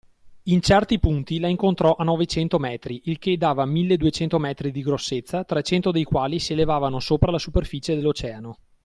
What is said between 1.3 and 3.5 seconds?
la incontrò a novecento metri, il che